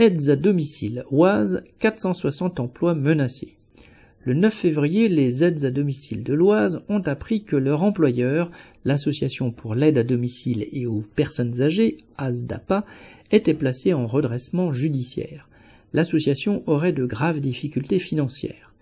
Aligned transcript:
Aides 0.00 0.28
à 0.28 0.36
domicile, 0.36 1.04
Oise, 1.10 1.64
460 1.80 2.60
emplois 2.60 2.94
menacés. 2.94 3.56
Le 4.22 4.32
9 4.32 4.54
février, 4.54 5.08
les 5.08 5.42
aides 5.42 5.64
à 5.64 5.72
domicile 5.72 6.22
de 6.22 6.34
l'Oise 6.34 6.82
ont 6.88 7.00
appris 7.00 7.42
que 7.42 7.56
leur 7.56 7.82
employeur, 7.82 8.52
l'Association 8.84 9.50
pour 9.50 9.74
l'aide 9.74 9.98
à 9.98 10.04
domicile 10.04 10.68
et 10.70 10.86
aux 10.86 11.02
personnes 11.16 11.62
âgées, 11.62 11.96
ASDAPA, 12.16 12.86
était 13.32 13.54
placé 13.54 13.92
en 13.92 14.06
redressement 14.06 14.70
judiciaire. 14.70 15.48
L'association 15.92 16.62
aurait 16.68 16.92
de 16.92 17.04
graves 17.04 17.40
difficultés 17.40 17.98
financières. 17.98 18.72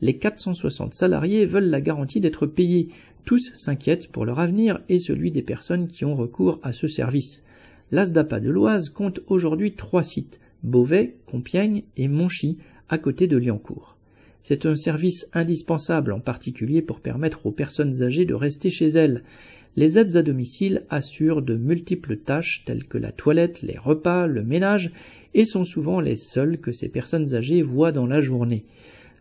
Les 0.00 0.16
460 0.16 0.94
salariés 0.94 1.44
veulent 1.44 1.68
la 1.68 1.82
garantie 1.82 2.20
d'être 2.20 2.46
payés. 2.46 2.88
Tous 3.26 3.52
s'inquiètent 3.56 4.10
pour 4.10 4.24
leur 4.24 4.40
avenir 4.40 4.80
et 4.88 4.98
celui 4.98 5.32
des 5.32 5.42
personnes 5.42 5.86
qui 5.86 6.06
ont 6.06 6.16
recours 6.16 6.60
à 6.62 6.72
ce 6.72 6.86
service. 6.86 7.42
L'ASDAPA 7.90 8.40
de 8.40 8.48
l'Oise 8.48 8.88
compte 8.88 9.20
aujourd'hui 9.26 9.72
trois 9.72 10.02
sites, 10.02 10.40
Beauvais, 10.62 11.16
Compiègne 11.26 11.82
et 11.96 12.08
Monchy, 12.08 12.58
à 12.88 12.98
côté 12.98 13.26
de 13.26 13.36
Liancourt. 13.36 13.96
C'est 14.42 14.66
un 14.66 14.74
service 14.74 15.28
indispensable, 15.34 16.12
en 16.12 16.20
particulier 16.20 16.82
pour 16.82 17.00
permettre 17.00 17.46
aux 17.46 17.52
personnes 17.52 18.02
âgées 18.02 18.24
de 18.24 18.34
rester 18.34 18.70
chez 18.70 18.88
elles. 18.88 19.22
Les 19.76 19.98
aides 19.98 20.16
à 20.16 20.22
domicile 20.22 20.84
assurent 20.90 21.42
de 21.42 21.56
multiples 21.56 22.16
tâches 22.16 22.62
telles 22.66 22.84
que 22.84 22.98
la 22.98 23.12
toilette, 23.12 23.62
les 23.62 23.78
repas, 23.78 24.26
le 24.26 24.42
ménage, 24.42 24.92
et 25.34 25.44
sont 25.44 25.64
souvent 25.64 26.00
les 26.00 26.16
seules 26.16 26.58
que 26.58 26.72
ces 26.72 26.88
personnes 26.88 27.34
âgées 27.34 27.62
voient 27.62 27.92
dans 27.92 28.06
la 28.06 28.20
journée. 28.20 28.64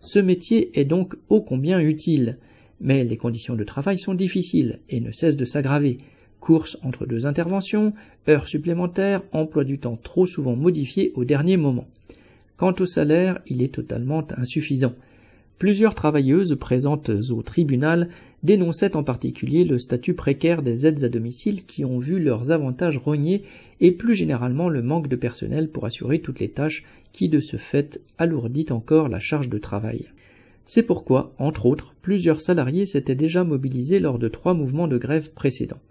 Ce 0.02 0.19
métier 0.19 0.71
est 0.80 0.85
donc 0.85 1.16
ô 1.30 1.41
combien 1.41 1.80
utile, 1.80 2.38
mais 2.81 3.03
les 3.03 3.17
conditions 3.17 3.55
de 3.55 3.63
travail 3.63 3.97
sont 3.97 4.16
difficiles 4.16 4.80
et 4.89 4.99
ne 4.99 5.11
cessent 5.11 5.38
de 5.38 5.45
s'aggraver. 5.45 5.99
Courses 6.41 6.77
entre 6.84 7.05
deux 7.05 7.27
interventions, 7.27 7.94
heures 8.27 8.48
supplémentaires, 8.48 9.22
emploi 9.31 9.63
du 9.63 9.77
temps 9.77 9.98
trop 10.02 10.26
souvent 10.26 10.55
modifié 10.55 11.14
au 11.16 11.23
dernier 11.23 11.55
moment. 11.55 11.88
Quant 12.58 12.73
au 12.80 12.86
salaire, 12.86 13.40
il 13.48 13.62
est 13.62 13.73
totalement 13.73 14.25
insuffisant. 14.36 14.94
Plusieurs 15.59 15.94
travailleuses 15.94 16.58
présentes 16.59 17.11
au 17.30 17.44
tribunal 17.44 18.08
dénonçaient 18.42 18.95
en 18.95 19.03
particulier 19.03 19.64
le 19.64 19.78
statut 19.78 20.16
précaire 20.16 20.64
des 20.64 20.88
aides 20.88 21.03
à 21.03 21.09
domicile 21.09 21.64
qui 21.66 21.86
ont 21.86 22.00
vu 22.00 22.20
leurs 22.20 22.52
avantages 22.52 22.98
rognés 22.98 23.44
et 23.80 23.92
plus 23.92 24.16
généralement 24.16 24.67
le 24.67 24.81
manque 24.81 25.08
de 25.08 25.16
personnel 25.16 25.70
pour 25.70 25.86
assurer 25.86 26.20
toutes 26.20 26.39
les 26.39 26.50
tâches 26.50 26.83
qui 27.14 27.30
de 27.30 27.39
ce 27.39 27.58
fait 27.58 28.02
alourdit 28.17 28.66
encore 28.72 29.09
la 29.09 29.20
charge 29.20 29.50
de 29.50 29.59
travail. 29.59 30.05
C'est 30.66 30.83
pourquoi, 30.83 31.33
entre 31.38 31.67
autres, 31.67 31.94
plusieurs 32.02 32.42
salariés 32.42 32.88
s'étaient 32.88 33.14
déjà 33.14 33.44
mobilisés 33.44 34.00
lors 34.00 34.17
de 34.17 34.28
trois 34.28 34.55
mouvements 34.55 34.88
de 34.88 34.98
grève 34.98 35.31
précédents. 35.31 35.81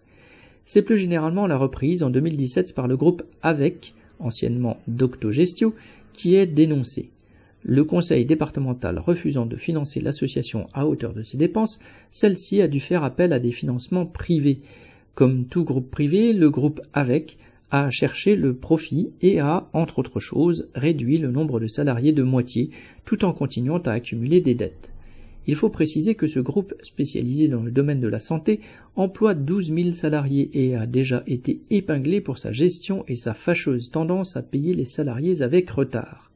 C'est 0.73 0.83
plus 0.83 0.99
généralement 0.99 1.49
la 1.49 1.57
reprise 1.57 2.05
en 2.05 2.11
2017 2.11 2.77
par 2.77 2.87
le 2.87 2.97
groupe 2.97 3.25
AVEC, 3.43 3.93
anciennement 4.21 4.77
Doctogestio, 4.87 5.75
qui 6.13 6.37
est 6.37 6.47
dénoncée 6.47 7.11
le 7.65 7.83
conseil 7.83 8.25
départemental 8.25 9.01
refusant 9.01 9.47
de 9.47 9.57
financer 9.57 10.01
l'association 10.01 10.69
à 10.73 10.87
hauteur 10.87 11.13
de 11.13 11.25
ses 11.25 11.39
dépenses, 11.39 11.81
celle-ci 12.13 12.63
a 12.63 12.69
dû 12.69 12.79
faire 12.79 13.03
appel 13.03 13.33
à 13.33 13.41
des 13.41 13.51
financements 13.51 14.07
privés. 14.07 14.61
Comme 15.17 15.47
tout 15.47 15.65
groupe 15.65 15.91
privé, 15.91 16.33
le 16.33 16.51
groupe 16.51 16.81
AVEC 16.93 17.37
a 17.73 17.91
cherché 17.91 18.37
le 18.37 18.55
profit 18.55 19.11
et 19.23 19.41
a, 19.41 19.69
entre 19.73 19.99
autres 19.99 20.21
choses, 20.21 20.69
réduit 20.77 21.19
le 21.19 21.33
nombre 21.33 21.59
de 21.59 21.67
salariés 21.67 22.13
de 22.13 22.23
moitié, 22.23 22.71
tout 23.05 23.25
en 23.25 23.33
continuant 23.33 23.79
à 23.79 23.91
accumuler 23.91 24.41
des 24.41 24.55
dettes. 24.55 24.93
Il 25.47 25.57
faut 25.57 25.71
préciser 25.71 26.15
que 26.15 26.27
ce 26.27 26.41
groupe 26.41 26.75
spécialisé 26.83 27.49
dans 27.49 27.63
le 27.63 27.71
domaine 27.71 28.01
de 28.01 28.09
la 28.09 28.19
santé 28.19 28.61
emploie 28.97 29.35
12 29.35 29.73
000 29.75 29.93
salariés 29.93 30.51
et 30.53 30.77
a 30.77 30.87
déjà 30.87 31.23
été 31.27 31.61
épinglé 31.71 32.21
pour 32.21 32.39
sa 32.39 32.53
gestion 32.53 33.05
et 33.09 33.17
sa 33.17 33.35
fâcheuse 33.35 33.91
tendance 33.91 34.37
à 34.37 34.43
payer 34.43 34.75
les 34.75 34.85
salariés 34.85 35.43
avec 35.43 35.71
retard 35.71 36.31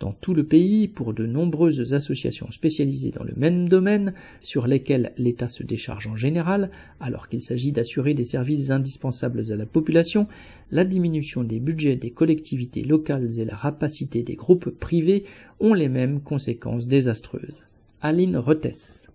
dans 0.00 0.12
tout 0.12 0.34
le 0.34 0.44
pays 0.44 0.88
pour 0.88 1.12
de 1.12 1.26
nombreuses 1.26 1.92
associations 1.92 2.50
spécialisées 2.50 3.10
dans 3.10 3.24
le 3.24 3.34
même 3.36 3.68
domaine, 3.68 4.14
sur 4.40 4.66
lesquelles 4.66 5.12
l'État 5.18 5.48
se 5.48 5.62
décharge 5.62 6.06
en 6.06 6.16
général, 6.16 6.70
alors 7.00 7.28
qu'il 7.28 7.42
s'agit 7.42 7.72
d'assurer 7.72 8.14
des 8.14 8.24
services 8.24 8.70
indispensables 8.70 9.50
à 9.50 9.56
la 9.56 9.66
population, 9.66 10.26
la 10.70 10.84
diminution 10.84 11.44
des 11.44 11.58
budgets 11.58 11.96
des 11.96 12.10
collectivités 12.10 12.82
locales 12.82 13.38
et 13.38 13.44
la 13.44 13.56
rapacité 13.56 14.22
des 14.22 14.36
groupes 14.36 14.70
privés 14.70 15.24
ont 15.60 15.74
les 15.74 15.88
mêmes 15.88 16.20
conséquences 16.20 16.86
désastreuses. 16.86 17.64
Aline 18.00 18.36
Retès 18.36 19.08